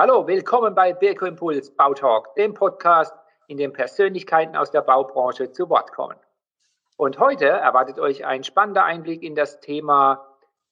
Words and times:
Hallo, 0.00 0.28
willkommen 0.28 0.76
bei 0.76 0.92
Birko 0.92 1.26
Impuls 1.26 1.74
Bautalk, 1.74 2.32
dem 2.36 2.54
Podcast, 2.54 3.12
in 3.48 3.56
dem 3.56 3.72
Persönlichkeiten 3.72 4.54
aus 4.54 4.70
der 4.70 4.82
Baubranche 4.82 5.50
zu 5.50 5.68
Wort 5.70 5.90
kommen. 5.90 6.14
Und 6.96 7.18
heute 7.18 7.46
erwartet 7.46 7.98
euch 7.98 8.24
ein 8.24 8.44
spannender 8.44 8.84
Einblick 8.84 9.24
in 9.24 9.34
das 9.34 9.58
Thema 9.58 10.24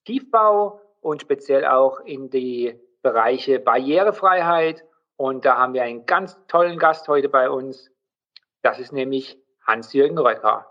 Tiefbau 0.05 0.81
und 1.01 1.23
speziell 1.23 1.67
auch 1.67 1.99
in 1.99 2.31
die 2.31 2.81
Bereiche 3.03 3.59
Barrierefreiheit. 3.59 4.85
Und 5.17 5.45
da 5.45 5.59
haben 5.59 5.75
wir 5.75 5.83
einen 5.83 6.07
ganz 6.07 6.39
tollen 6.47 6.79
Gast 6.79 7.09
heute 7.09 7.29
bei 7.29 7.51
uns. 7.51 7.91
Das 8.63 8.79
ist 8.79 8.93
nämlich 8.93 9.43
Hans-Jürgen 9.67 10.19
Röcker. 10.19 10.71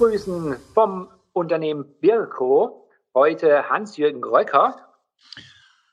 Begrüßen 0.00 0.56
vom 0.72 1.08
Unternehmen 1.34 1.84
Birko 2.00 2.88
heute 3.12 3.68
Hans-Jürgen 3.68 4.24
Röcker. 4.24 4.74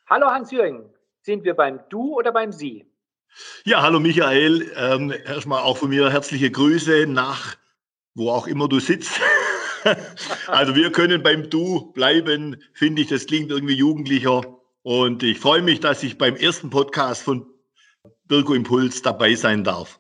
Hallo 0.10 0.28
Hans-Jürgen, 0.28 0.94
sind 1.20 1.44
wir 1.44 1.54
beim 1.56 1.82
Du 1.90 2.16
oder 2.16 2.32
beim 2.32 2.54
Sie? 2.54 2.86
Ja, 3.66 3.82
hallo 3.82 4.00
Michael. 4.00 4.72
Ähm, 4.78 5.14
erstmal 5.26 5.62
auch 5.62 5.76
von 5.76 5.90
mir 5.90 6.10
herzliche 6.10 6.50
Grüße 6.50 7.06
nach 7.06 7.58
wo 8.16 8.32
auch 8.32 8.48
immer 8.48 8.70
du 8.70 8.80
sitzt. 8.80 9.20
also 10.48 10.74
wir 10.74 10.90
können 10.94 11.22
beim 11.22 11.50
Du 11.50 11.92
bleiben, 11.92 12.64
finde 12.72 13.02
ich, 13.02 13.10
das 13.10 13.26
klingt 13.26 13.52
irgendwie 13.52 13.76
jugendlicher. 13.76 14.42
Und 14.84 15.22
ich 15.22 15.38
freue 15.38 15.62
mich, 15.62 15.82
dass 15.82 16.02
ich 16.02 16.18
beim 16.18 16.38
ersten 16.38 16.70
Podcast 16.70 17.24
von 17.24 17.46
Birko 18.24 18.54
Impuls 18.54 19.02
dabei 19.02 19.36
sein 19.36 19.66
darf. 19.66 20.00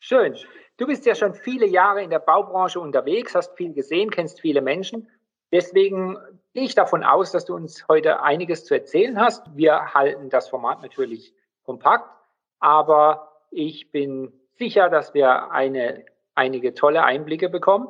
Schön. 0.00 0.34
Du 0.78 0.86
bist 0.86 1.06
ja 1.06 1.14
schon 1.14 1.32
viele 1.32 1.66
Jahre 1.66 2.02
in 2.02 2.10
der 2.10 2.18
Baubranche 2.18 2.80
unterwegs, 2.80 3.34
hast 3.34 3.56
viel 3.56 3.72
gesehen, 3.72 4.10
kennst 4.10 4.40
viele 4.40 4.60
Menschen. 4.60 5.08
Deswegen 5.50 6.18
gehe 6.52 6.64
ich 6.64 6.74
davon 6.74 7.02
aus, 7.02 7.32
dass 7.32 7.46
du 7.46 7.54
uns 7.54 7.86
heute 7.88 8.22
einiges 8.22 8.64
zu 8.64 8.74
erzählen 8.74 9.18
hast. 9.18 9.56
Wir 9.56 9.94
halten 9.94 10.28
das 10.28 10.48
Format 10.48 10.82
natürlich 10.82 11.32
kompakt, 11.62 12.10
aber 12.58 13.32
ich 13.50 13.90
bin 13.90 14.32
sicher, 14.58 14.90
dass 14.90 15.14
wir 15.14 15.50
eine, 15.50 16.04
einige 16.34 16.74
tolle 16.74 17.04
Einblicke 17.04 17.48
bekommen. 17.48 17.88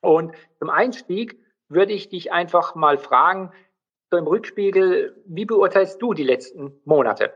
Und 0.00 0.34
zum 0.58 0.70
Einstieg 0.70 1.38
würde 1.68 1.92
ich 1.92 2.08
dich 2.08 2.32
einfach 2.32 2.74
mal 2.74 2.98
fragen, 2.98 3.52
so 4.10 4.16
im 4.16 4.26
Rückspiegel, 4.26 5.22
wie 5.26 5.44
beurteilst 5.44 6.02
du 6.02 6.14
die 6.14 6.24
letzten 6.24 6.80
Monate? 6.84 7.32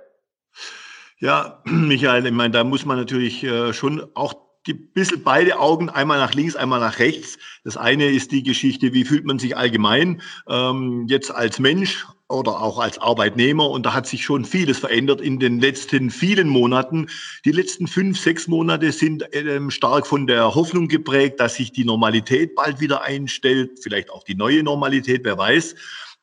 Ja, 1.19 1.63
Michael, 1.65 2.27
ich 2.27 2.33
meine, 2.33 2.51
da 2.51 2.65
muss 2.65 2.85
man 2.85 2.99
natürlich 2.99 3.45
äh, 3.45 3.73
schon 3.73 4.11
auch 4.15 4.46
die 4.67 4.75
bisschen 4.75 5.23
beide 5.23 5.59
Augen, 5.59 5.89
einmal 5.89 6.19
nach 6.19 6.35
links, 6.35 6.57
einmal 6.57 6.81
nach 6.81 6.99
rechts. 6.99 7.39
Das 7.65 7.77
eine 7.77 8.11
ist 8.11 8.33
die 8.33 8.43
Geschichte, 8.43 8.93
wie 8.93 9.05
fühlt 9.05 9.25
man 9.25 9.39
sich 9.39 9.57
allgemein 9.57 10.23
ähm, 10.49 11.07
jetzt 11.09 11.31
als 11.31 11.59
Mensch 11.59 12.07
oder 12.29 12.61
auch 12.61 12.79
als 12.79 12.99
Arbeitnehmer. 12.99 13.71
Und 13.71 13.87
da 13.87 13.95
hat 13.95 14.07
sich 14.07 14.25
schon 14.25 14.45
vieles 14.45 14.79
verändert 14.79 15.21
in 15.21 15.39
den 15.39 15.61
letzten 15.61 16.11
vielen 16.11 16.49
Monaten. 16.49 17.07
Die 17.45 17.53
letzten 17.53 17.87
fünf, 17.87 18.19
sechs 18.19 18.49
Monate 18.49 18.91
sind 18.93 19.25
ähm, 19.33 19.71
stark 19.71 20.07
von 20.07 20.27
der 20.27 20.55
Hoffnung 20.55 20.89
geprägt, 20.89 21.41
dass 21.41 21.55
sich 21.55 21.73
die 21.73 21.85
Normalität 21.85 22.55
bald 22.55 22.81
wieder 22.81 23.03
einstellt, 23.03 23.79
vielleicht 23.81 24.11
auch 24.11 24.25
die 24.25 24.35
neue 24.35 24.63
Normalität, 24.63 25.23
wer 25.25 25.39
weiß. 25.39 25.77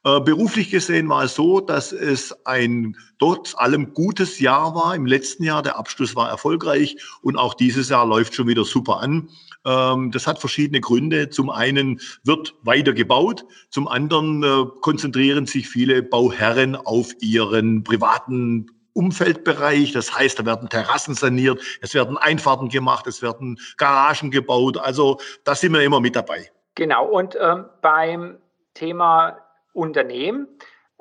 Äh, 0.05 0.19
beruflich 0.19 0.69
gesehen 0.69 1.07
war 1.07 1.23
es 1.23 1.35
so, 1.35 1.61
dass 1.61 1.93
es 1.93 2.35
ein 2.45 2.97
trotz 3.19 3.55
allem 3.55 3.93
gutes 3.93 4.39
Jahr 4.39 4.75
war. 4.75 4.95
Im 4.95 5.05
letzten 5.05 5.43
Jahr, 5.43 5.61
der 5.61 5.77
Abschluss 5.77 6.15
war 6.15 6.29
erfolgreich 6.29 6.97
und 7.21 7.37
auch 7.37 7.53
dieses 7.53 7.87
Jahr 7.89 8.05
läuft 8.05 8.35
schon 8.35 8.47
wieder 8.47 8.65
super 8.65 8.99
an. 8.99 9.29
Ähm, 9.65 10.11
das 10.11 10.27
hat 10.27 10.39
verschiedene 10.39 10.81
Gründe. 10.81 11.29
Zum 11.29 11.49
einen 11.49 12.01
wird 12.25 12.53
weiter 12.63 12.91
gebaut, 12.91 13.45
zum 13.69 13.87
anderen 13.87 14.43
äh, 14.43 14.65
konzentrieren 14.81 15.45
sich 15.45 15.69
viele 15.69 16.03
Bauherren 16.03 16.75
auf 16.75 17.13
ihren 17.21 17.85
privaten 17.85 18.67
Umfeldbereich. 18.91 19.93
Das 19.93 20.13
heißt, 20.13 20.37
da 20.37 20.45
werden 20.45 20.67
Terrassen 20.67 21.15
saniert, 21.15 21.61
es 21.81 21.93
werden 21.93 22.17
Einfahrten 22.17 22.67
gemacht, 22.67 23.07
es 23.07 23.21
werden 23.21 23.57
Garagen 23.77 24.31
gebaut. 24.31 24.77
Also 24.77 25.19
da 25.45 25.55
sind 25.55 25.71
wir 25.71 25.81
immer 25.81 26.01
mit 26.01 26.17
dabei. 26.17 26.51
Genau. 26.75 27.05
Und 27.05 27.37
ähm, 27.39 27.65
beim 27.81 28.37
Thema 28.73 29.37
Unternehmen. 29.73 30.47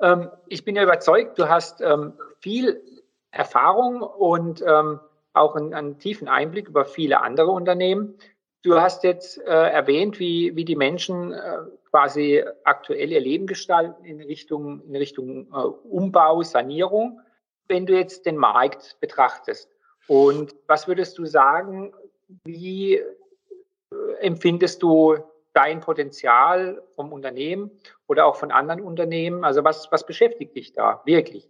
Ähm, 0.01 0.29
ich 0.47 0.65
bin 0.65 0.75
ja 0.75 0.83
überzeugt, 0.83 1.39
du 1.39 1.47
hast 1.47 1.81
ähm, 1.81 2.13
viel 2.39 2.81
Erfahrung 3.31 4.01
und 4.01 4.63
ähm, 4.67 4.99
auch 5.33 5.55
einen, 5.55 5.73
einen, 5.73 5.97
tiefen 5.97 6.27
Einblick 6.27 6.67
über 6.67 6.85
viele 6.85 7.21
andere 7.21 7.51
Unternehmen. 7.51 8.15
Du 8.61 8.79
hast 8.79 9.03
jetzt 9.03 9.39
äh, 9.39 9.49
erwähnt, 9.49 10.19
wie, 10.19 10.55
wie 10.55 10.65
die 10.65 10.75
Menschen 10.75 11.33
äh, 11.33 11.57
quasi 11.89 12.43
aktuell 12.63 13.11
ihr 13.11 13.19
Leben 13.19 13.47
gestalten 13.47 14.05
in 14.05 14.21
Richtung, 14.21 14.81
in 14.87 14.95
Richtung 14.95 15.47
äh, 15.51 15.87
Umbau, 15.87 16.43
Sanierung. 16.43 17.19
Wenn 17.67 17.85
du 17.85 17.93
jetzt 17.97 18.25
den 18.25 18.37
Markt 18.37 18.97
betrachtest 18.99 19.69
und 20.07 20.55
was 20.67 20.87
würdest 20.87 21.17
du 21.17 21.25
sagen, 21.25 21.93
wie 22.45 22.95
äh, 22.95 23.05
empfindest 24.21 24.83
du 24.83 25.17
dein 25.53 25.79
Potenzial 25.79 26.81
vom 26.95 27.11
Unternehmen 27.11 27.71
oder 28.07 28.25
auch 28.25 28.35
von 28.35 28.51
anderen 28.51 28.81
Unternehmen? 28.81 29.43
Also 29.43 29.63
was, 29.63 29.87
was 29.91 30.05
beschäftigt 30.05 30.55
dich 30.55 30.73
da 30.73 31.01
wirklich? 31.05 31.49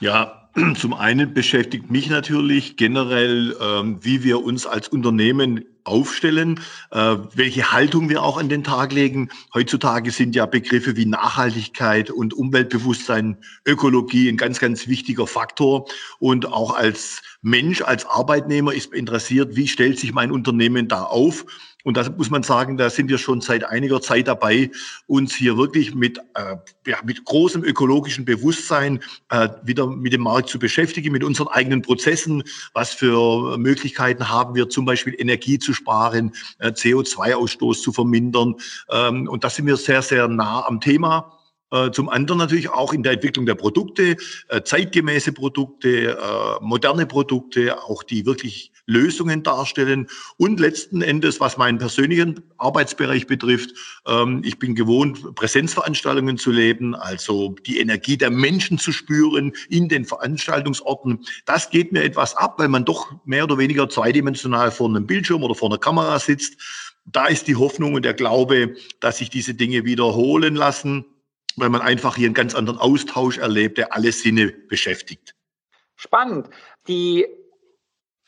Ja, 0.00 0.48
zum 0.76 0.94
einen 0.94 1.34
beschäftigt 1.34 1.90
mich 1.90 2.08
natürlich 2.08 2.76
generell, 2.76 3.54
ähm, 3.60 3.98
wie 4.02 4.24
wir 4.24 4.42
uns 4.42 4.66
als 4.66 4.88
Unternehmen 4.88 5.66
aufstellen, 5.84 6.60
äh, 6.90 7.16
welche 7.34 7.72
Haltung 7.72 8.08
wir 8.08 8.22
auch 8.22 8.38
an 8.38 8.48
den 8.48 8.64
Tag 8.64 8.92
legen. 8.92 9.28
Heutzutage 9.54 10.10
sind 10.10 10.34
ja 10.34 10.46
Begriffe 10.46 10.96
wie 10.96 11.06
Nachhaltigkeit 11.06 12.10
und 12.10 12.34
Umweltbewusstsein, 12.34 13.38
Ökologie 13.66 14.28
ein 14.28 14.36
ganz, 14.36 14.58
ganz 14.58 14.88
wichtiger 14.88 15.26
Faktor. 15.26 15.86
Und 16.18 16.46
auch 16.46 16.74
als 16.74 17.22
Mensch, 17.42 17.82
als 17.82 18.06
Arbeitnehmer 18.06 18.72
ist 18.72 18.94
interessiert, 18.94 19.56
wie 19.56 19.68
stellt 19.68 19.98
sich 19.98 20.12
mein 20.12 20.32
Unternehmen 20.32 20.88
da 20.88 21.02
auf? 21.02 21.44
Und 21.84 21.96
da 21.96 22.08
muss 22.16 22.30
man 22.30 22.42
sagen, 22.42 22.76
da 22.76 22.90
sind 22.90 23.08
wir 23.08 23.18
schon 23.18 23.40
seit 23.40 23.64
einiger 23.64 24.00
Zeit 24.00 24.28
dabei, 24.28 24.70
uns 25.06 25.34
hier 25.34 25.56
wirklich 25.56 25.94
mit, 25.94 26.18
äh, 26.34 26.56
ja, 26.86 26.98
mit 27.04 27.24
großem 27.24 27.64
ökologischen 27.64 28.24
Bewusstsein 28.24 29.00
äh, 29.30 29.48
wieder 29.62 29.86
mit 29.86 30.12
dem 30.12 30.22
Markt 30.22 30.48
zu 30.48 30.58
beschäftigen, 30.58 31.12
mit 31.12 31.24
unseren 31.24 31.48
eigenen 31.48 31.82
Prozessen. 31.82 32.42
Was 32.74 32.92
für 32.92 33.56
Möglichkeiten 33.58 34.28
haben 34.28 34.54
wir, 34.54 34.68
zum 34.68 34.84
Beispiel 34.84 35.14
Energie 35.18 35.58
zu 35.58 35.72
sparen, 35.72 36.32
äh, 36.58 36.68
CO2-Ausstoß 36.68 37.82
zu 37.82 37.92
vermindern. 37.92 38.56
Ähm, 38.90 39.28
und 39.28 39.44
da 39.44 39.50
sind 39.50 39.66
wir 39.66 39.76
sehr, 39.76 40.02
sehr 40.02 40.28
nah 40.28 40.66
am 40.66 40.80
Thema. 40.80 41.36
Äh, 41.72 41.90
zum 41.92 42.08
anderen 42.08 42.38
natürlich 42.38 42.68
auch 42.68 42.92
in 42.92 43.02
der 43.02 43.12
Entwicklung 43.12 43.46
der 43.46 43.54
Produkte, 43.54 44.16
äh, 44.48 44.62
zeitgemäße 44.62 45.32
Produkte, 45.32 46.18
äh, 46.18 46.64
moderne 46.64 47.06
Produkte, 47.06 47.82
auch 47.82 48.02
die 48.02 48.26
wirklich 48.26 48.72
Lösungen 48.90 49.42
darstellen. 49.42 50.08
Und 50.36 50.60
letzten 50.60 51.00
Endes, 51.00 51.40
was 51.40 51.56
meinen 51.56 51.78
persönlichen 51.78 52.42
Arbeitsbereich 52.58 53.26
betrifft, 53.26 53.70
ähm, 54.06 54.42
ich 54.44 54.58
bin 54.58 54.74
gewohnt, 54.74 55.34
Präsenzveranstaltungen 55.34 56.36
zu 56.36 56.50
leben, 56.50 56.94
also 56.94 57.54
die 57.66 57.78
Energie 57.78 58.16
der 58.16 58.30
Menschen 58.30 58.78
zu 58.78 58.92
spüren 58.92 59.52
in 59.68 59.88
den 59.88 60.04
Veranstaltungsorten. 60.04 61.24
Das 61.46 61.70
geht 61.70 61.92
mir 61.92 62.02
etwas 62.02 62.36
ab, 62.36 62.58
weil 62.58 62.68
man 62.68 62.84
doch 62.84 63.12
mehr 63.24 63.44
oder 63.44 63.58
weniger 63.58 63.88
zweidimensional 63.88 64.70
vor 64.70 64.88
einem 64.88 65.06
Bildschirm 65.06 65.42
oder 65.42 65.54
vor 65.54 65.70
einer 65.70 65.78
Kamera 65.78 66.18
sitzt. 66.18 66.56
Da 67.06 67.26
ist 67.26 67.46
die 67.46 67.56
Hoffnung 67.56 67.94
und 67.94 68.04
der 68.04 68.14
Glaube, 68.14 68.74
dass 69.00 69.18
sich 69.18 69.30
diese 69.30 69.54
Dinge 69.54 69.84
wiederholen 69.84 70.54
lassen 70.54 71.04
weil 71.56 71.68
man 71.68 71.80
einfach 71.80 72.16
hier 72.16 72.26
einen 72.26 72.34
ganz 72.34 72.54
anderen 72.54 72.78
Austausch 72.78 73.38
erlebt, 73.38 73.78
der 73.78 73.92
alle 73.92 74.12
Sinne 74.12 74.48
beschäftigt. 74.68 75.34
Spannend. 75.96 76.48
Die, 76.88 77.26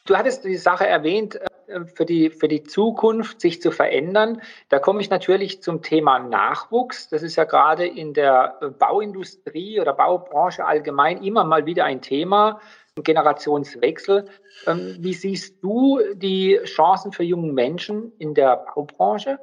du 0.05 0.17
hattest 0.17 0.45
die 0.45 0.57
Sache 0.57 0.87
erwähnt, 0.87 1.41
äh, 1.67 1.85
für 1.85 2.05
die, 2.05 2.31
für 2.31 2.49
die 2.49 2.63
Zukunft 2.63 3.41
sich 3.41 3.63
zu 3.63 3.71
verändern. 3.71 4.43
Da 4.69 4.79
komme 4.79 5.01
ich 5.01 5.11
natürlich 5.11 5.63
zum 5.63 5.83
Thema 5.83 6.19
Nachwuchs. 6.19 7.09
Das 7.09 7.23
ist 7.23 7.37
ja 7.37 7.45
gerade 7.45 7.87
in 7.87 8.15
der 8.15 8.75
Bauindustrie 8.79 9.81
oder 9.81 9.93
Baubranche 9.93 10.65
allgemein 10.65 11.23
immer 11.23 11.45
mal 11.45 11.67
wieder 11.67 11.85
ein 11.85 12.03
Thema. 12.03 12.61
Generationswechsel. 12.97 14.29
Ähm, 14.67 14.97
wie 15.01 15.15
siehst 15.15 15.63
du 15.63 16.01
die 16.15 16.61
Chancen 16.65 17.13
für 17.13 17.23
junge 17.23 17.53
Menschen 17.53 18.13
in 18.19 18.35
der 18.35 18.67
Baubranche? 18.75 19.39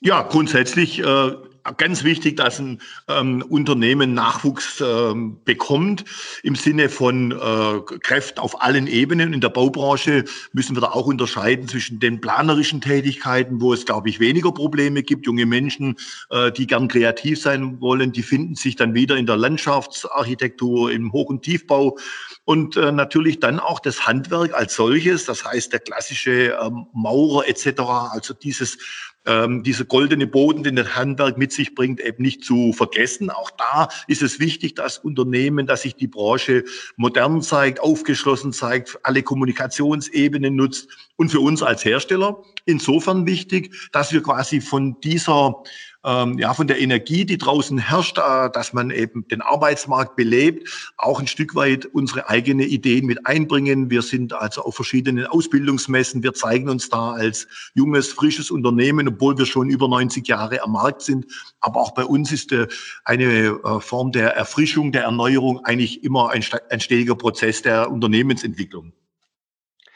Ja, 0.00 0.22
grundsätzlich 0.22 0.98
äh, 0.98 1.32
ganz 1.72 2.04
wichtig, 2.04 2.36
dass 2.36 2.58
ein 2.58 2.80
ähm, 3.08 3.42
Unternehmen 3.48 4.14
Nachwuchs 4.14 4.80
ähm, 4.80 5.38
bekommt 5.44 6.04
im 6.42 6.54
Sinne 6.54 6.88
von 6.88 7.32
äh, 7.32 7.98
Kräften 8.00 8.38
auf 8.40 8.62
allen 8.62 8.86
Ebenen. 8.86 9.32
In 9.32 9.40
der 9.40 9.48
Baubranche 9.48 10.24
müssen 10.52 10.76
wir 10.76 10.82
da 10.82 10.88
auch 10.88 11.06
unterscheiden 11.06 11.66
zwischen 11.68 12.00
den 12.00 12.20
planerischen 12.20 12.80
Tätigkeiten, 12.80 13.60
wo 13.60 13.72
es, 13.72 13.86
glaube 13.86 14.08
ich, 14.08 14.20
weniger 14.20 14.52
Probleme 14.52 15.02
gibt. 15.02 15.26
Junge 15.26 15.46
Menschen, 15.46 15.96
äh, 16.30 16.52
die 16.52 16.66
gern 16.66 16.88
kreativ 16.88 17.40
sein 17.40 17.80
wollen, 17.80 18.12
die 18.12 18.22
finden 18.22 18.54
sich 18.54 18.76
dann 18.76 18.94
wieder 18.94 19.16
in 19.16 19.26
der 19.26 19.36
Landschaftsarchitektur, 19.36 20.92
im 20.92 21.12
Hoch- 21.12 21.30
und 21.30 21.42
Tiefbau 21.42 21.96
und 22.44 22.76
äh, 22.76 22.92
natürlich 22.92 23.40
dann 23.40 23.58
auch 23.58 23.80
das 23.80 24.06
Handwerk 24.06 24.52
als 24.54 24.74
solches, 24.74 25.24
das 25.24 25.44
heißt 25.44 25.72
der 25.72 25.80
klassische 25.80 26.58
ähm, 26.62 26.86
Maurer 26.92 27.48
etc., 27.48 27.80
also 27.80 28.34
dieses 28.34 28.78
ähm, 29.26 29.62
dieser 29.62 29.84
goldene 29.84 30.26
Boden, 30.26 30.62
den 30.62 30.76
das 30.76 30.96
Handwerk 30.96 31.38
mit 31.38 31.52
sich 31.52 31.74
bringt, 31.74 32.00
eben 32.00 32.22
nicht 32.22 32.44
zu 32.44 32.72
vergessen. 32.72 33.30
Auch 33.30 33.50
da 33.50 33.88
ist 34.06 34.22
es 34.22 34.40
wichtig, 34.40 34.74
dass 34.74 34.98
Unternehmen, 34.98 35.66
dass 35.66 35.82
sich 35.82 35.96
die 35.96 36.08
Branche 36.08 36.64
modern 36.96 37.42
zeigt, 37.42 37.80
aufgeschlossen 37.80 38.52
zeigt, 38.52 38.98
alle 39.02 39.22
Kommunikationsebenen 39.22 40.54
nutzt 40.54 40.88
und 41.16 41.30
für 41.30 41.40
uns 41.40 41.62
als 41.62 41.84
Hersteller 41.84 42.42
insofern 42.66 43.26
wichtig, 43.26 43.74
dass 43.92 44.12
wir 44.12 44.22
quasi 44.22 44.60
von 44.60 45.00
dieser 45.00 45.62
ähm, 46.04 46.38
ja, 46.38 46.52
von 46.52 46.66
der 46.66 46.80
Energie, 46.80 47.24
die 47.24 47.38
draußen 47.38 47.78
herrscht, 47.78 48.18
äh, 48.18 48.50
dass 48.50 48.72
man 48.72 48.90
eben 48.90 49.26
den 49.28 49.40
Arbeitsmarkt 49.40 50.16
belebt, 50.16 50.92
auch 50.98 51.18
ein 51.18 51.26
Stück 51.26 51.54
weit 51.54 51.86
unsere 51.86 52.28
eigene 52.28 52.64
Ideen 52.64 53.06
mit 53.06 53.26
einbringen. 53.26 53.90
Wir 53.90 54.02
sind 54.02 54.34
also 54.34 54.62
auf 54.62 54.76
verschiedenen 54.76 55.26
Ausbildungsmessen. 55.26 56.22
Wir 56.22 56.34
zeigen 56.34 56.68
uns 56.68 56.90
da 56.90 57.12
als 57.12 57.48
junges, 57.74 58.12
frisches 58.12 58.50
Unternehmen, 58.50 59.08
obwohl 59.08 59.38
wir 59.38 59.46
schon 59.46 59.70
über 59.70 59.88
90 59.88 60.28
Jahre 60.28 60.62
am 60.62 60.72
Markt 60.72 61.02
sind. 61.02 61.26
Aber 61.60 61.80
auch 61.80 61.92
bei 61.92 62.04
uns 62.04 62.30
ist 62.32 62.52
äh, 62.52 62.66
eine 63.04 63.24
äh, 63.24 63.80
Form 63.80 64.12
der 64.12 64.36
Erfrischung, 64.36 64.92
der 64.92 65.04
Erneuerung 65.04 65.64
eigentlich 65.64 66.04
immer 66.04 66.30
ein, 66.30 66.44
ein 66.68 66.80
stetiger 66.80 67.14
Prozess 67.14 67.62
der 67.62 67.90
Unternehmensentwicklung. 67.90 68.92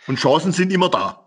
Und 0.06 0.18
Chancen 0.18 0.52
sind 0.52 0.72
immer 0.72 0.88
da. 0.88 1.24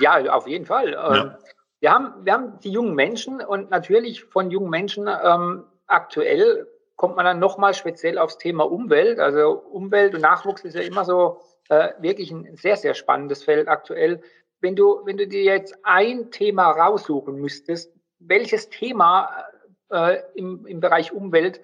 Ja, 0.00 0.20
auf 0.32 0.46
jeden 0.46 0.66
Fall. 0.66 0.92
Ja. 0.92 1.38
Wir 1.86 1.92
haben, 1.92 2.24
wir 2.24 2.32
haben 2.32 2.58
die 2.58 2.72
jungen 2.72 2.96
Menschen 2.96 3.40
und 3.40 3.70
natürlich 3.70 4.24
von 4.24 4.50
jungen 4.50 4.70
Menschen 4.70 5.06
ähm, 5.06 5.62
aktuell 5.86 6.66
kommt 6.96 7.14
man 7.14 7.24
dann 7.24 7.38
nochmal 7.38 7.74
speziell 7.74 8.18
aufs 8.18 8.38
Thema 8.38 8.64
Umwelt. 8.64 9.20
Also 9.20 9.52
Umwelt 9.52 10.12
und 10.12 10.20
Nachwuchs 10.20 10.64
ist 10.64 10.74
ja 10.74 10.80
immer 10.80 11.04
so 11.04 11.42
äh, 11.68 11.90
wirklich 12.00 12.32
ein 12.32 12.56
sehr, 12.56 12.76
sehr 12.76 12.94
spannendes 12.94 13.44
Feld 13.44 13.68
aktuell. 13.68 14.20
Wenn 14.60 14.74
du, 14.74 15.02
wenn 15.04 15.16
du 15.16 15.28
dir 15.28 15.44
jetzt 15.44 15.78
ein 15.84 16.32
Thema 16.32 16.72
raussuchen 16.72 17.36
müsstest, 17.36 17.92
welches 18.18 18.68
Thema 18.68 19.44
äh, 19.88 20.18
im, 20.34 20.66
im 20.66 20.80
Bereich 20.80 21.12
Umwelt 21.12 21.60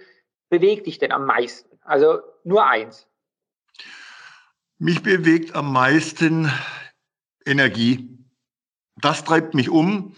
bewegt 0.51 0.87
dich 0.87 1.01
denn 1.01 1.11
am 1.11 1.27
meisten? 1.27 1.69
Also 1.83 2.21
nur 2.45 2.65
eins. 2.65 3.09
Mich 4.79 5.03
bewegt 5.03 5.57
am 5.57 5.73
meisten 5.73 6.49
Energie. 7.45 8.12
Das 9.03 9.25
treibt 9.25 9.55
mich 9.55 9.69
um. 9.69 10.15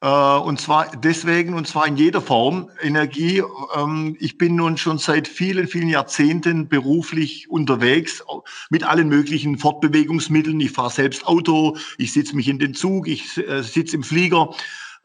Äh, 0.00 0.08
und 0.08 0.60
zwar 0.60 0.90
deswegen, 0.94 1.54
und 1.54 1.66
zwar 1.66 1.86
in 1.86 1.96
jeder 1.96 2.20
Form. 2.20 2.70
Energie, 2.80 3.42
ähm, 3.74 4.16
ich 4.20 4.38
bin 4.38 4.54
nun 4.54 4.76
schon 4.76 4.98
seit 4.98 5.26
vielen, 5.26 5.66
vielen 5.66 5.88
Jahrzehnten 5.88 6.68
beruflich 6.68 7.50
unterwegs 7.50 8.22
mit 8.70 8.84
allen 8.84 9.08
möglichen 9.08 9.58
Fortbewegungsmitteln. 9.58 10.60
Ich 10.60 10.72
fahre 10.72 10.90
selbst 10.90 11.26
Auto, 11.26 11.76
ich 11.98 12.12
sitze 12.12 12.36
mich 12.36 12.48
in 12.48 12.58
den 12.58 12.74
Zug, 12.74 13.08
ich 13.08 13.38
äh, 13.38 13.62
sitze 13.62 13.96
im 13.96 14.02
Flieger. 14.02 14.54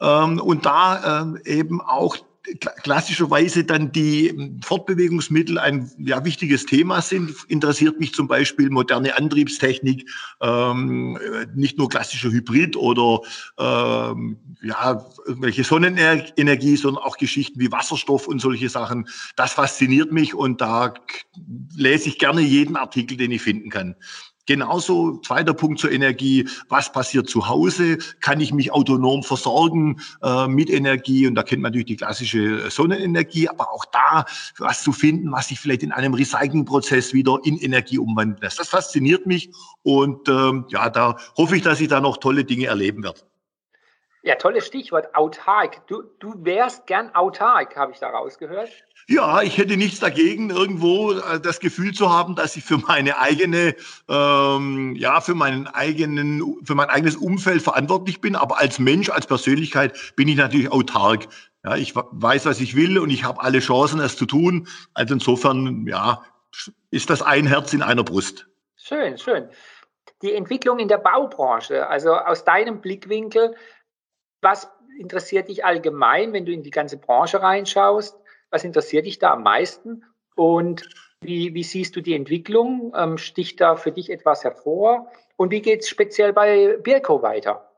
Ähm, 0.00 0.38
und 0.38 0.66
da 0.66 1.22
ähm, 1.22 1.38
eben 1.44 1.80
auch 1.80 2.16
klassischerweise 2.82 3.64
dann 3.64 3.92
die 3.92 4.28
ähm, 4.28 4.60
Fortbewegungsmittel 4.62 5.58
ein 5.58 5.90
ja, 5.98 6.24
wichtiges 6.24 6.66
Thema 6.66 7.00
sind, 7.00 7.34
interessiert 7.48 8.00
mich 8.00 8.14
zum 8.14 8.28
Beispiel 8.28 8.70
moderne 8.70 9.16
Antriebstechnik, 9.16 10.08
ähm, 10.40 11.18
nicht 11.54 11.78
nur 11.78 11.88
klassischer 11.88 12.30
Hybrid 12.30 12.76
oder 12.76 13.20
ähm, 13.58 14.38
ja, 14.62 15.04
irgendwelche 15.26 15.64
Sonnenenergie, 15.64 16.76
sondern 16.76 17.02
auch 17.02 17.16
Geschichten 17.16 17.60
wie 17.60 17.72
Wasserstoff 17.72 18.26
und 18.26 18.40
solche 18.40 18.68
Sachen. 18.68 19.08
Das 19.36 19.52
fasziniert 19.52 20.12
mich 20.12 20.34
und 20.34 20.60
da 20.60 20.94
lese 21.74 22.08
ich 22.08 22.18
gerne 22.18 22.40
jeden 22.40 22.76
Artikel, 22.76 23.16
den 23.16 23.30
ich 23.30 23.42
finden 23.42 23.70
kann. 23.70 23.96
Genauso, 24.46 25.18
zweiter 25.18 25.54
Punkt 25.54 25.78
zur 25.78 25.92
Energie, 25.92 26.48
was 26.68 26.90
passiert 26.90 27.28
zu 27.28 27.48
Hause? 27.48 27.98
Kann 28.20 28.40
ich 28.40 28.52
mich 28.52 28.72
autonom 28.72 29.22
versorgen 29.22 30.00
äh, 30.20 30.48
mit 30.48 30.68
Energie? 30.68 31.28
Und 31.28 31.36
da 31.36 31.44
kennt 31.44 31.62
man 31.62 31.70
natürlich 31.70 31.86
die 31.86 31.96
klassische 31.96 32.68
Sonnenenergie, 32.68 33.48
aber 33.48 33.72
auch 33.72 33.84
da 33.84 34.24
was 34.58 34.82
zu 34.82 34.92
finden, 34.92 35.30
was 35.30 35.48
sich 35.48 35.60
vielleicht 35.60 35.84
in 35.84 35.92
einem 35.92 36.14
Recyclingprozess 36.14 37.14
wieder 37.14 37.38
in 37.44 37.56
Energie 37.56 37.98
umwandeln 37.98 38.40
lässt. 38.42 38.58
Das 38.58 38.68
fasziniert 38.68 39.26
mich 39.26 39.52
und 39.82 40.28
ähm, 40.28 40.66
ja, 40.70 40.90
da 40.90 41.16
hoffe 41.36 41.56
ich, 41.56 41.62
dass 41.62 41.80
ich 41.80 41.86
da 41.86 42.00
noch 42.00 42.16
tolle 42.16 42.44
Dinge 42.44 42.66
erleben 42.66 43.04
werde. 43.04 43.20
Ja, 44.24 44.36
tolles 44.36 44.66
Stichwort, 44.66 45.14
autark. 45.14 45.86
Du, 45.88 46.02
du 46.20 46.44
wärst 46.44 46.86
gern 46.86 47.14
autark, 47.14 47.76
habe 47.76 47.92
ich 47.92 47.98
da 47.98 48.08
rausgehört. 48.08 48.70
Ja, 49.08 49.42
ich 49.42 49.58
hätte 49.58 49.76
nichts 49.76 50.00
dagegen, 50.00 50.50
irgendwo 50.50 51.12
äh, 51.12 51.40
das 51.40 51.60
Gefühl 51.60 51.92
zu 51.92 52.10
haben, 52.10 52.34
dass 52.34 52.56
ich 52.56 52.64
für 52.64 52.78
meine 52.78 53.18
eigene, 53.18 53.74
ähm, 54.08 54.94
ja, 54.96 55.20
für 55.20 55.34
meinen 55.34 55.66
eigenen, 55.66 56.42
für 56.64 56.74
mein 56.74 56.88
eigenes 56.88 57.16
Umfeld 57.16 57.62
verantwortlich 57.62 58.20
bin. 58.20 58.36
Aber 58.36 58.58
als 58.58 58.78
Mensch, 58.78 59.10
als 59.10 59.26
Persönlichkeit 59.26 60.14
bin 60.16 60.28
ich 60.28 60.36
natürlich 60.36 60.70
autark. 60.70 61.26
Ja, 61.64 61.76
ich 61.76 61.94
weiß, 61.94 62.46
was 62.46 62.60
ich 62.60 62.74
will 62.74 62.98
und 62.98 63.10
ich 63.10 63.24
habe 63.24 63.42
alle 63.42 63.60
Chancen, 63.60 64.00
es 64.00 64.16
zu 64.16 64.26
tun. 64.26 64.66
Also 64.94 65.14
insofern, 65.14 65.86
ja, 65.86 66.22
ist 66.90 67.10
das 67.10 67.22
ein 67.22 67.46
Herz 67.46 67.72
in 67.72 67.82
einer 67.82 68.04
Brust. 68.04 68.46
Schön, 68.76 69.16
schön. 69.18 69.48
Die 70.22 70.34
Entwicklung 70.34 70.78
in 70.78 70.88
der 70.88 70.98
Baubranche, 70.98 71.88
also 71.88 72.14
aus 72.14 72.44
deinem 72.44 72.80
Blickwinkel, 72.80 73.54
was 74.40 74.68
interessiert 74.98 75.48
dich 75.48 75.64
allgemein, 75.64 76.32
wenn 76.32 76.44
du 76.44 76.52
in 76.52 76.62
die 76.62 76.70
ganze 76.70 76.96
Branche 76.98 77.40
reinschaust? 77.40 78.16
Was 78.52 78.64
interessiert 78.64 79.06
dich 79.06 79.18
da 79.18 79.32
am 79.32 79.42
meisten? 79.42 80.04
Und 80.36 80.88
wie, 81.22 81.54
wie 81.54 81.62
siehst 81.62 81.96
du 81.96 82.00
die 82.00 82.14
Entwicklung? 82.14 82.92
Ähm, 82.96 83.18
sticht 83.18 83.60
da 83.60 83.76
für 83.76 83.92
dich 83.92 84.10
etwas 84.10 84.44
hervor? 84.44 85.10
Und 85.36 85.50
wie 85.50 85.62
geht 85.62 85.80
es 85.80 85.88
speziell 85.88 86.32
bei 86.32 86.76
Birko 86.82 87.22
weiter? 87.22 87.68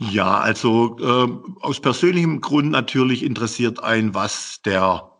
Ja, 0.00 0.38
also 0.38 0.96
äh, 1.00 1.64
aus 1.64 1.80
persönlichem 1.80 2.40
Grund 2.40 2.70
natürlich 2.70 3.22
interessiert 3.24 3.82
ein, 3.82 4.14
was 4.14 4.60
der, 4.64 5.10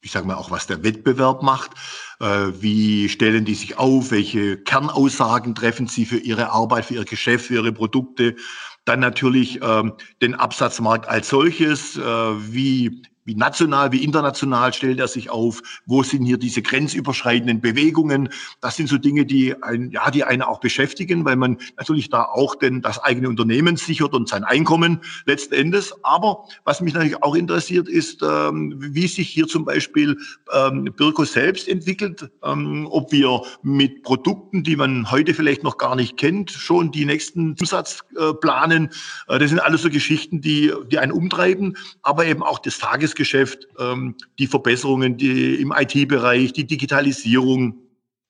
ich 0.00 0.12
sage 0.12 0.26
mal 0.26 0.36
auch, 0.36 0.50
was 0.50 0.66
der 0.66 0.82
Wettbewerb 0.82 1.42
macht. 1.42 1.72
Äh, 2.20 2.48
wie 2.60 3.08
stellen 3.08 3.44
die 3.44 3.54
sich 3.54 3.78
auf? 3.78 4.10
Welche 4.10 4.56
Kernaussagen 4.56 5.54
treffen 5.54 5.86
sie 5.86 6.06
für 6.06 6.18
ihre 6.18 6.50
Arbeit, 6.50 6.86
für 6.86 6.94
ihr 6.94 7.04
Geschäft, 7.04 7.46
für 7.46 7.54
ihre 7.54 7.72
Produkte? 7.72 8.36
Dann 8.84 9.00
natürlich 9.00 9.60
ähm, 9.62 9.94
den 10.22 10.34
Absatzmarkt 10.34 11.08
als 11.08 11.28
solches. 11.28 11.96
Äh, 11.96 12.02
wie 12.02 13.02
wie 13.28 13.34
national, 13.34 13.92
wie 13.92 14.02
international 14.02 14.72
stellt 14.72 14.98
er 14.98 15.06
sich 15.06 15.28
auf? 15.28 15.60
Wo 15.84 16.02
sind 16.02 16.24
hier 16.24 16.38
diese 16.38 16.62
grenzüberschreitenden 16.62 17.60
Bewegungen? 17.60 18.30
Das 18.62 18.76
sind 18.76 18.88
so 18.88 18.96
Dinge, 18.96 19.26
die 19.26 19.54
ein, 19.62 19.90
ja, 19.90 20.10
die 20.10 20.24
einen 20.24 20.40
auch 20.40 20.60
beschäftigen, 20.60 21.26
weil 21.26 21.36
man 21.36 21.58
natürlich 21.76 22.08
da 22.08 22.22
auch 22.22 22.54
denn 22.54 22.80
das 22.80 22.98
eigene 22.98 23.28
Unternehmen 23.28 23.76
sichert 23.76 24.14
und 24.14 24.30
sein 24.30 24.44
Einkommen 24.44 25.02
letzten 25.26 25.52
Endes. 25.52 25.92
Aber 26.04 26.46
was 26.64 26.80
mich 26.80 26.94
natürlich 26.94 27.22
auch 27.22 27.34
interessiert, 27.34 27.86
ist, 27.86 28.22
ähm, 28.22 28.76
wie 28.78 29.06
sich 29.06 29.28
hier 29.28 29.46
zum 29.46 29.66
Beispiel 29.66 30.16
ähm, 30.54 30.84
Birko 30.96 31.26
selbst 31.26 31.68
entwickelt, 31.68 32.30
ähm, 32.42 32.88
ob 32.90 33.12
wir 33.12 33.42
mit 33.62 34.04
Produkten, 34.04 34.62
die 34.62 34.76
man 34.76 35.10
heute 35.10 35.34
vielleicht 35.34 35.64
noch 35.64 35.76
gar 35.76 35.96
nicht 35.96 36.16
kennt, 36.16 36.50
schon 36.50 36.92
die 36.92 37.04
nächsten 37.04 37.54
Umsatz 37.60 38.00
äh, 38.16 38.32
planen. 38.32 38.88
Äh, 39.28 39.38
das 39.38 39.50
sind 39.50 39.58
alles 39.58 39.82
so 39.82 39.90
Geschichten, 39.90 40.40
die, 40.40 40.72
die 40.90 40.98
einen 40.98 41.12
umtreiben, 41.12 41.76
aber 42.00 42.24
eben 42.24 42.42
auch 42.42 42.58
das 42.58 42.78
Tages 42.78 43.17
Tagesgeschäft, 43.18 43.68
ähm, 43.78 44.14
die 44.38 44.46
Verbesserungen 44.46 45.16
die 45.16 45.60
im 45.60 45.72
IT-Bereich, 45.76 46.52
die 46.52 46.66
Digitalisierung, 46.66 47.74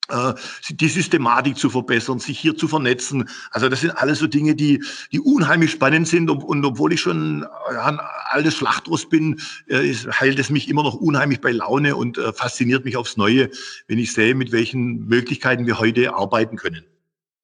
äh, 0.09 0.33
die 0.71 0.89
Systematik 0.89 1.57
zu 1.57 1.69
verbessern, 1.69 2.19
sich 2.19 2.39
hier 2.39 2.57
zu 2.57 2.67
vernetzen. 2.67 3.29
Also 3.51 3.69
das 3.69 3.83
sind 3.83 3.91
alles 3.91 4.19
so 4.19 4.27
Dinge, 4.27 4.55
die, 4.55 4.83
die 5.13 5.21
unheimlich 5.21 5.71
spannend 5.71 6.09
sind. 6.09 6.31
Und, 6.31 6.43
und 6.43 6.65
obwohl 6.65 6.93
ich 6.93 7.01
schon 7.01 7.45
ein 7.45 8.01
altes 8.31 8.57
Schlachtrost 8.57 9.11
bin, 9.11 9.41
äh, 9.69 9.93
heilt 9.93 10.39
es 10.39 10.51
mich 10.51 10.69
immer 10.69 10.83
noch 10.83 10.95
unheimlich 10.95 11.41
bei 11.41 11.53
Laune 11.53 11.95
und 11.97 12.19
äh, 12.19 12.33
fasziniert 12.33 12.85
mich 12.85 12.97
aufs 12.97 13.17
Neue, 13.17 13.51
wenn 13.87 13.99
ich 13.99 14.13
sehe, 14.13 14.35
mit 14.35 14.53
welchen 14.53 15.07
Möglichkeiten 15.07 15.67
wir 15.67 15.79
heute 15.79 16.15
arbeiten 16.15 16.57
können. 16.57 16.85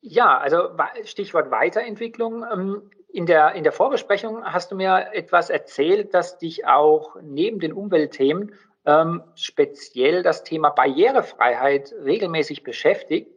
Ja, 0.01 0.37
also 0.37 0.69
Stichwort 1.05 1.51
Weiterentwicklung. 1.51 2.45
Ähm, 2.53 2.83
in 3.15 3.27
der, 3.27 3.53
in 3.55 3.63
der 3.63 3.73
Vorbesprechung 3.73 4.45
hast 4.45 4.73
du 4.73 4.77
mir 4.77 5.11
etwas 5.13 5.49
erzählt, 5.49 6.15
dass 6.15 6.37
dich 6.37 6.67
auch 6.67 7.17
neben 7.23 7.61
den 7.61 7.73
Umweltthemen 7.73 8.53
ähm, 8.85 9.23
speziell 9.37 10.25
das 10.25 10.43
Thema 10.43 10.71
Barrierefreiheit 10.71 11.95
regelmäßig 12.05 12.65
beschäftigt. 12.65 13.31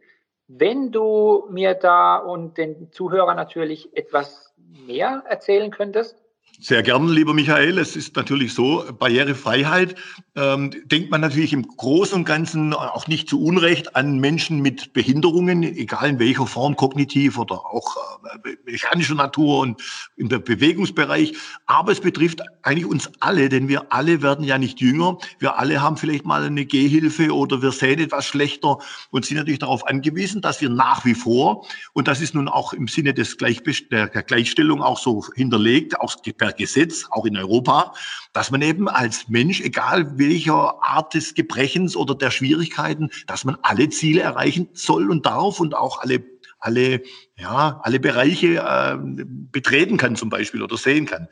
Wenn 0.48 0.90
du 0.90 1.46
mir 1.50 1.74
da 1.74 2.16
und 2.16 2.58
den 2.58 2.90
Zuhörern 2.90 3.36
natürlich 3.36 3.96
etwas 3.96 4.52
mehr 4.56 5.22
erzählen 5.28 5.70
könntest? 5.70 6.24
Sehr 6.60 6.82
gern, 6.82 7.06
lieber 7.06 7.34
Michael. 7.34 7.78
Es 7.78 7.94
ist 7.94 8.16
natürlich 8.16 8.52
so, 8.52 8.84
Barrierefreiheit 8.98 9.94
ähm, 10.34 10.72
denkt 10.86 11.08
man 11.08 11.20
natürlich 11.20 11.52
im 11.52 11.62
Großen 11.62 12.16
und 12.16 12.24
Ganzen 12.24 12.74
auch 12.74 13.06
nicht 13.06 13.28
zu 13.28 13.40
Unrecht 13.40 13.94
an 13.94 14.18
Menschen 14.18 14.60
mit 14.60 14.92
Behinderungen, 14.92 15.62
egal 15.62 16.08
in 16.08 16.18
welcher 16.18 16.48
Form, 16.48 16.74
kognitiv 16.74 17.38
oder 17.38 17.64
auch 17.64 17.96
äh, 18.44 18.56
mechanischer 18.64 19.14
Natur 19.14 19.60
und 19.60 19.80
im 20.16 20.28
Bewegungsbereich. 20.28 21.34
Aber 21.66 21.92
es 21.92 22.00
betrifft 22.00 22.42
eigentlich 22.62 22.86
uns 22.86 23.08
alle, 23.20 23.48
denn 23.48 23.68
wir 23.68 23.92
alle 23.92 24.20
werden 24.22 24.44
ja 24.44 24.58
nicht 24.58 24.80
jünger. 24.80 25.18
Wir 25.38 25.60
alle 25.60 25.80
haben 25.80 25.96
vielleicht 25.96 26.24
mal 26.24 26.42
eine 26.42 26.66
Gehhilfe 26.66 27.32
oder 27.32 27.62
wir 27.62 27.70
sehen 27.70 28.00
etwas 28.00 28.26
schlechter 28.26 28.78
und 29.10 29.24
sind 29.24 29.36
natürlich 29.36 29.60
darauf 29.60 29.86
angewiesen, 29.86 30.42
dass 30.42 30.60
wir 30.60 30.70
nach 30.70 31.04
wie 31.04 31.14
vor, 31.14 31.68
und 31.92 32.08
das 32.08 32.20
ist 32.20 32.34
nun 32.34 32.48
auch 32.48 32.72
im 32.72 32.88
Sinne 32.88 33.14
des 33.14 33.36
der 33.36 34.08
Gleichstellung 34.08 34.82
auch 34.82 34.98
so 34.98 35.24
hinterlegt, 35.36 36.00
auch 36.00 36.16
per 36.48 36.56
Gesetz, 36.56 37.06
auch 37.10 37.26
in 37.26 37.36
Europa, 37.36 37.92
dass 38.32 38.50
man 38.50 38.62
eben 38.62 38.88
als 38.88 39.28
Mensch, 39.28 39.60
egal 39.60 40.18
welcher 40.18 40.82
Art 40.82 41.14
des 41.14 41.34
Gebrechens 41.34 41.94
oder 41.94 42.14
der 42.14 42.30
Schwierigkeiten, 42.30 43.10
dass 43.26 43.44
man 43.44 43.58
alle 43.62 43.88
Ziele 43.90 44.22
erreichen 44.22 44.68
soll 44.72 45.10
und 45.10 45.26
darf 45.26 45.60
und 45.60 45.74
auch 45.74 46.00
alle 46.00 46.24
alle, 46.60 47.02
ja, 47.36 47.78
alle 47.84 48.00
Bereiche 48.00 48.56
äh, 48.56 48.96
betreten 48.98 49.96
kann 49.96 50.16
zum 50.16 50.28
Beispiel 50.28 50.60
oder 50.60 50.76
sehen 50.76 51.06
kann. 51.06 51.28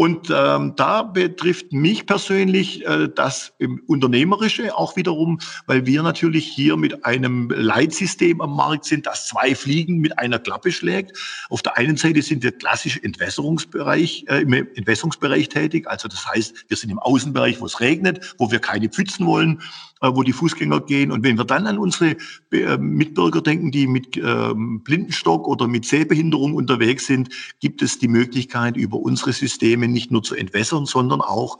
Und 0.00 0.32
ähm, 0.34 0.72
da 0.76 1.02
betrifft 1.02 1.74
mich 1.74 2.06
persönlich 2.06 2.86
äh, 2.86 3.10
das 3.14 3.52
Unternehmerische 3.86 4.74
auch 4.74 4.96
wiederum, 4.96 5.40
weil 5.66 5.84
wir 5.84 6.02
natürlich 6.02 6.46
hier 6.46 6.78
mit 6.78 7.04
einem 7.04 7.50
Leitsystem 7.50 8.40
am 8.40 8.56
Markt 8.56 8.86
sind, 8.86 9.04
das 9.04 9.28
zwei 9.28 9.54
Fliegen 9.54 9.98
mit 9.98 10.18
einer 10.18 10.38
Klappe 10.38 10.72
schlägt. 10.72 11.18
Auf 11.50 11.60
der 11.60 11.76
einen 11.76 11.98
Seite 11.98 12.22
sind 12.22 12.42
wir 12.42 12.52
klassisch 12.52 12.98
Entwässerungsbereich, 13.02 14.24
äh, 14.28 14.40
im 14.40 14.54
Entwässerungsbereich 14.54 15.50
tätig. 15.50 15.86
Also 15.86 16.08
das 16.08 16.26
heißt, 16.26 16.64
wir 16.68 16.78
sind 16.78 16.88
im 16.88 16.98
Außenbereich, 16.98 17.60
wo 17.60 17.66
es 17.66 17.80
regnet, 17.80 18.34
wo 18.38 18.50
wir 18.50 18.58
keine 18.58 18.88
Pfützen 18.88 19.26
wollen 19.26 19.60
äh, 20.02 20.08
wo 20.14 20.22
die 20.22 20.32
Fußgänger 20.32 20.80
gehen. 20.80 21.12
Und 21.12 21.24
wenn 21.24 21.36
wir 21.36 21.44
dann 21.44 21.66
an 21.66 21.76
unsere 21.76 22.16
äh, 22.52 22.78
Mitbürger 22.78 23.42
denken, 23.42 23.70
die 23.70 23.86
mit 23.86 24.16
ähm, 24.16 24.80
Blindenstock 24.82 25.46
oder 25.46 25.68
mit 25.68 25.84
Sehbehinderung 25.84 26.54
unterwegs 26.54 27.06
sind, 27.06 27.28
gibt 27.60 27.82
es 27.82 27.98
die 27.98 28.08
Möglichkeit, 28.08 28.78
über 28.78 28.96
unsere 28.96 29.34
Systeme 29.34 29.88
nicht 29.92 30.10
nur 30.10 30.22
zu 30.22 30.34
entwässern, 30.34 30.86
sondern 30.86 31.20
auch 31.20 31.58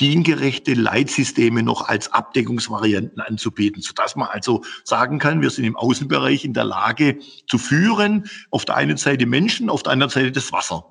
diengerechte 0.00 0.74
Leitsysteme 0.74 1.62
noch 1.62 1.88
als 1.88 2.12
Abdeckungsvarianten 2.12 3.20
anzubieten, 3.20 3.82
sodass 3.82 4.16
man 4.16 4.28
also 4.28 4.62
sagen 4.84 5.18
kann, 5.18 5.42
wir 5.42 5.50
sind 5.50 5.64
im 5.64 5.76
Außenbereich 5.76 6.44
in 6.44 6.54
der 6.54 6.64
Lage 6.64 7.18
zu 7.48 7.58
führen, 7.58 8.28
auf 8.50 8.64
der 8.64 8.76
einen 8.76 8.96
Seite 8.96 9.26
Menschen, 9.26 9.70
auf 9.70 9.82
der 9.82 9.92
anderen 9.92 10.10
Seite 10.10 10.32
das 10.32 10.52
Wasser. 10.52 10.84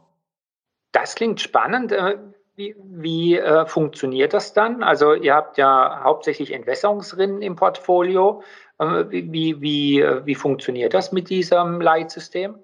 Das 0.92 1.16
klingt 1.16 1.40
spannend. 1.40 1.92
Äh, 1.92 2.18
wie, 2.56 2.76
wie 2.78 3.38
äh, 3.38 3.66
funktioniert 3.66 4.34
das 4.34 4.54
dann? 4.54 4.84
Also 4.84 5.14
ihr 5.14 5.34
habt 5.34 5.58
ja 5.58 6.02
hauptsächlich 6.04 6.52
Entwässerungsrinnen 6.52 7.42
im 7.42 7.56
Portfolio. 7.56 8.44
Äh, 8.78 9.06
wie, 9.10 9.62
wie, 9.62 10.02
äh, 10.02 10.26
wie 10.26 10.36
funktioniert 10.36 10.94
das 10.94 11.12
mit 11.12 11.30
diesem 11.30 11.80
Leitsystem? 11.80 12.56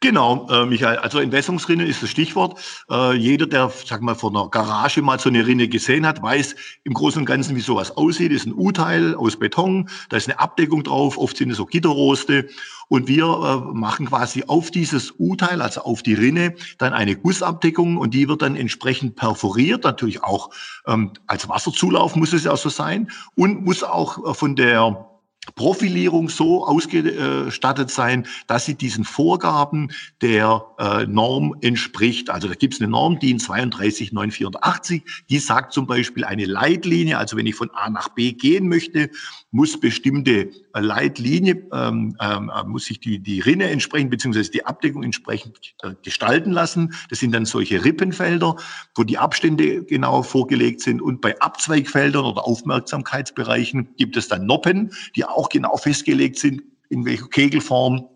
Genau, 0.00 0.48
äh, 0.50 0.66
Michael. 0.66 0.98
Also 0.98 1.18
Entwässerungsrinne 1.18 1.84
ist 1.84 2.02
das 2.02 2.10
Stichwort. 2.10 2.60
Äh, 2.90 3.16
jeder, 3.16 3.46
der, 3.46 3.70
sag 3.84 4.02
mal, 4.02 4.14
vor 4.14 4.30
einer 4.30 4.48
Garage 4.48 5.02
mal 5.02 5.18
so 5.18 5.28
eine 5.28 5.46
Rinne 5.46 5.68
gesehen 5.68 6.06
hat, 6.06 6.22
weiß 6.22 6.54
im 6.84 6.94
Großen 6.94 7.20
und 7.20 7.26
Ganzen, 7.26 7.56
wie 7.56 7.60
sowas 7.60 7.96
aussieht. 7.96 8.32
Das 8.32 8.42
ist 8.42 8.46
ein 8.46 8.54
U-Teil 8.54 9.14
aus 9.14 9.38
Beton, 9.38 9.88
da 10.08 10.16
ist 10.16 10.28
eine 10.28 10.40
Abdeckung 10.40 10.82
drauf, 10.82 11.18
oft 11.18 11.36
sind 11.36 11.50
es 11.50 11.56
so 11.56 11.66
Gitterroste. 11.66 12.48
Und 12.88 13.08
wir 13.08 13.24
äh, 13.24 13.74
machen 13.74 14.06
quasi 14.06 14.44
auf 14.46 14.70
dieses 14.70 15.14
U-Teil, 15.18 15.62
also 15.62 15.82
auf 15.82 16.02
die 16.02 16.14
Rinne, 16.14 16.54
dann 16.78 16.92
eine 16.92 17.16
Gussabdeckung 17.16 17.96
und 17.96 18.12
die 18.12 18.28
wird 18.28 18.42
dann 18.42 18.54
entsprechend 18.54 19.16
perforiert, 19.16 19.84
natürlich 19.84 20.22
auch 20.22 20.50
ähm, 20.86 21.12
als 21.26 21.48
Wasserzulauf 21.48 22.16
muss 22.16 22.32
es 22.32 22.44
ja 22.44 22.56
so 22.56 22.68
sein 22.68 23.10
und 23.34 23.64
muss 23.64 23.82
auch 23.82 24.30
äh, 24.30 24.34
von 24.34 24.56
der 24.56 25.11
Profilierung 25.54 26.28
so 26.28 26.66
ausgestattet 26.66 27.90
sein, 27.90 28.26
dass 28.46 28.66
sie 28.66 28.74
diesen 28.74 29.04
Vorgaben 29.04 29.90
der 30.20 30.64
äh, 30.78 31.06
Norm 31.06 31.54
entspricht. 31.60 32.30
Also 32.30 32.48
da 32.48 32.54
gibt 32.54 32.74
es 32.74 32.80
eine 32.80 32.90
Norm, 32.90 33.18
DIN 33.18 33.38
32984, 33.38 35.02
die 35.28 35.38
sagt 35.38 35.72
zum 35.72 35.86
Beispiel 35.86 36.24
eine 36.24 36.44
Leitlinie, 36.44 37.18
also 37.18 37.36
wenn 37.36 37.46
ich 37.46 37.54
von 37.54 37.70
A 37.70 37.90
nach 37.90 38.08
B 38.10 38.32
gehen 38.32 38.68
möchte, 38.68 39.10
muss 39.52 39.78
bestimmte 39.78 40.50
äh, 40.74 40.80
Leitlinie, 40.80 41.66
ähm, 41.72 42.16
ähm, 42.20 42.50
äh, 42.54 42.64
muss 42.64 42.86
sich 42.86 43.00
die, 43.00 43.18
die 43.18 43.40
Rinne 43.40 43.68
entsprechend, 43.68 44.10
beziehungsweise 44.10 44.50
die 44.50 44.64
Abdeckung 44.64 45.02
entsprechend 45.02 45.74
äh, 45.82 45.94
gestalten 46.02 46.50
lassen. 46.50 46.94
Das 47.10 47.20
sind 47.20 47.32
dann 47.32 47.44
solche 47.44 47.84
Rippenfelder, 47.84 48.56
wo 48.96 49.04
die 49.04 49.18
Abstände 49.18 49.84
genau 49.84 50.22
vorgelegt 50.22 50.80
sind. 50.80 51.02
Und 51.02 51.20
bei 51.20 51.38
Abzweigfeldern 51.40 52.24
oder 52.24 52.46
Aufmerksamkeitsbereichen 52.46 53.94
gibt 53.96 54.16
es 54.16 54.28
dann 54.28 54.46
Noppen, 54.46 54.92
die 55.16 55.24
auch 55.24 55.41
genau 55.48 55.76
festgelegt 55.76 56.38
sind, 56.38 56.62
in 56.88 57.04
welcher 57.04 57.28
Kegelform 57.28 58.08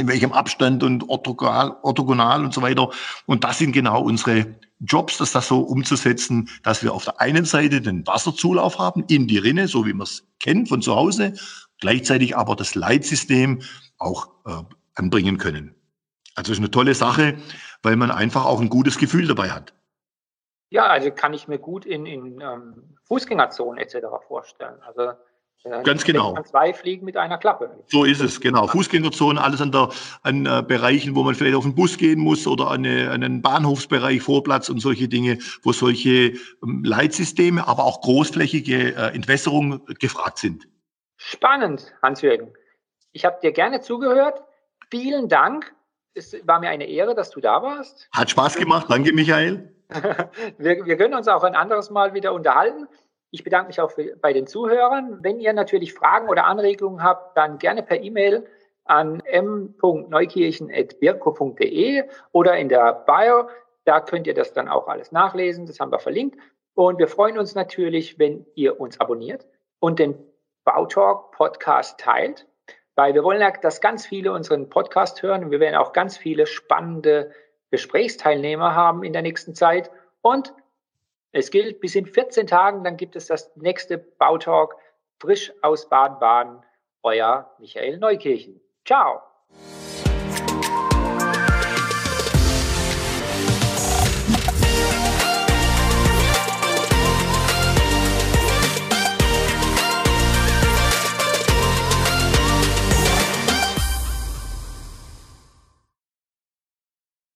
in 0.00 0.08
welchem 0.08 0.32
Abstand 0.32 0.82
und 0.82 1.08
orthogonal, 1.08 1.76
orthogonal 1.82 2.44
und 2.44 2.54
so 2.54 2.62
weiter. 2.62 2.90
Und 3.26 3.44
das 3.44 3.58
sind 3.58 3.72
genau 3.72 4.02
unsere 4.02 4.46
Jobs, 4.80 5.18
das 5.18 5.32
das 5.32 5.48
so 5.48 5.60
umzusetzen, 5.60 6.48
dass 6.62 6.82
wir 6.82 6.94
auf 6.94 7.04
der 7.04 7.20
einen 7.20 7.44
Seite 7.44 7.80
den 7.80 8.06
Wasserzulauf 8.06 8.78
haben 8.78 9.04
in 9.08 9.26
die 9.26 9.38
Rinne, 9.38 9.68
so 9.68 9.84
wie 9.86 9.92
man 9.92 10.04
es 10.04 10.26
kennt 10.40 10.68
von 10.68 10.80
zu 10.80 10.96
Hause, 10.96 11.34
gleichzeitig 11.80 12.36
aber 12.36 12.56
das 12.56 12.74
Leitsystem 12.74 13.62
auch 13.98 14.28
äh, 14.46 14.62
anbringen 14.94 15.38
können. 15.38 15.74
Also 16.34 16.52
ist 16.52 16.58
eine 16.58 16.70
tolle 16.70 16.94
Sache, 16.94 17.36
weil 17.82 17.96
man 17.96 18.10
einfach 18.10 18.46
auch 18.46 18.60
ein 18.60 18.70
gutes 18.70 18.96
Gefühl 18.96 19.26
dabei 19.26 19.50
hat. 19.50 19.74
Ja, 20.70 20.86
also 20.86 21.10
kann 21.10 21.34
ich 21.34 21.48
mir 21.48 21.58
gut 21.58 21.84
in, 21.84 22.06
in 22.06 22.40
ähm, 22.40 22.96
Fußgängerzonen 23.04 23.78
etc. 23.78 24.06
vorstellen. 24.26 24.80
Also 24.82 25.12
Ganz 25.64 26.04
genau. 26.04 26.40
Zwei 26.42 26.72
Fliegen 26.72 27.04
mit 27.04 27.18
einer 27.18 27.36
Klappe. 27.36 27.84
So 27.88 28.04
ist 28.04 28.20
es, 28.20 28.40
genau. 28.40 28.66
Fußgängerzonen, 28.66 29.36
alles 29.36 29.60
an, 29.60 29.70
der, 29.70 29.90
an 30.22 30.46
äh, 30.46 30.62
Bereichen, 30.66 31.14
wo 31.14 31.22
man 31.22 31.34
vielleicht 31.34 31.54
auf 31.54 31.64
den 31.64 31.74
Bus 31.74 31.98
gehen 31.98 32.18
muss 32.18 32.46
oder 32.46 32.68
an, 32.68 32.86
eine, 32.86 33.10
an 33.10 33.22
einen 33.22 33.42
Bahnhofsbereich, 33.42 34.22
Vorplatz 34.22 34.70
und 34.70 34.80
solche 34.80 35.06
Dinge, 35.06 35.38
wo 35.62 35.72
solche 35.72 36.32
ähm, 36.62 36.82
Leitsysteme, 36.82 37.68
aber 37.68 37.84
auch 37.84 38.00
großflächige 38.00 38.94
äh, 38.94 39.14
Entwässerung 39.14 39.84
gefragt 39.98 40.38
sind. 40.38 40.66
Spannend, 41.18 41.92
Hans-Jürgen. 42.02 42.54
Ich 43.12 43.26
habe 43.26 43.38
dir 43.42 43.52
gerne 43.52 43.82
zugehört. 43.82 44.40
Vielen 44.90 45.28
Dank. 45.28 45.74
Es 46.14 46.34
war 46.46 46.60
mir 46.60 46.70
eine 46.70 46.86
Ehre, 46.86 47.14
dass 47.14 47.30
du 47.30 47.40
da 47.40 47.62
warst. 47.62 48.08
Hat 48.12 48.30
Spaß 48.30 48.56
gemacht. 48.56 48.86
Danke, 48.88 49.12
Michael. 49.12 49.74
wir, 50.58 50.86
wir 50.86 50.96
können 50.96 51.14
uns 51.14 51.28
auch 51.28 51.42
ein 51.42 51.54
anderes 51.54 51.90
Mal 51.90 52.14
wieder 52.14 52.32
unterhalten. 52.32 52.88
Ich 53.30 53.44
bedanke 53.44 53.68
mich 53.68 53.80
auch 53.80 53.92
für, 53.92 54.16
bei 54.16 54.32
den 54.32 54.46
Zuhörern. 54.46 55.18
Wenn 55.22 55.38
ihr 55.38 55.52
natürlich 55.52 55.92
Fragen 55.94 56.28
oder 56.28 56.46
Anregungen 56.46 57.02
habt, 57.02 57.36
dann 57.36 57.58
gerne 57.58 57.82
per 57.82 58.02
E-Mail 58.02 58.46
an 58.84 59.20
m.neukirchen.birko.de 59.24 62.04
oder 62.32 62.56
in 62.56 62.68
der 62.68 63.04
Bio. 63.06 63.48
Da 63.84 64.00
könnt 64.00 64.26
ihr 64.26 64.34
das 64.34 64.52
dann 64.52 64.68
auch 64.68 64.88
alles 64.88 65.12
nachlesen. 65.12 65.66
Das 65.66 65.78
haben 65.78 65.92
wir 65.92 66.00
verlinkt. 66.00 66.36
Und 66.74 66.98
wir 66.98 67.08
freuen 67.08 67.38
uns 67.38 67.54
natürlich, 67.54 68.18
wenn 68.18 68.46
ihr 68.54 68.80
uns 68.80 69.00
abonniert 69.00 69.46
und 69.78 69.98
den 69.98 70.18
Bautalk 70.64 71.32
Podcast 71.32 72.00
teilt, 72.00 72.46
weil 72.94 73.14
wir 73.14 73.24
wollen 73.24 73.40
ja, 73.40 73.50
dass 73.50 73.80
ganz 73.80 74.06
viele 74.06 74.32
unseren 74.32 74.68
Podcast 74.68 75.22
hören 75.22 75.44
und 75.44 75.50
wir 75.50 75.60
werden 75.60 75.76
auch 75.76 75.92
ganz 75.92 76.16
viele 76.16 76.46
spannende 76.46 77.32
Gesprächsteilnehmer 77.70 78.74
haben 78.74 79.04
in 79.04 79.12
der 79.12 79.22
nächsten 79.22 79.54
Zeit. 79.54 79.90
Und 80.20 80.52
es 81.32 81.50
gilt 81.50 81.80
bis 81.80 81.94
in 81.94 82.06
14 82.06 82.46
Tagen, 82.46 82.84
dann 82.84 82.96
gibt 82.96 83.16
es 83.16 83.26
das 83.26 83.54
nächste 83.56 83.98
Bautalk 83.98 84.74
frisch 85.20 85.52
aus 85.62 85.88
Baden-Baden. 85.88 86.64
Euer 87.02 87.54
Michael 87.58 87.98
Neukirchen. 87.98 88.60
Ciao. 88.84 89.29